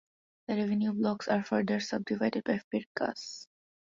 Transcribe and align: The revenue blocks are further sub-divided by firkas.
The 0.47 0.55
revenue 0.55 0.93
blocks 0.93 1.27
are 1.27 1.43
further 1.43 1.79
sub-divided 1.79 2.43
by 2.45 2.59
firkas. 2.73 3.45